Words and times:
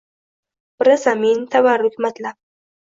Biri 0.83 0.97
zamin, 1.03 1.47
tabarruk 1.55 2.05
matlab 2.09 2.43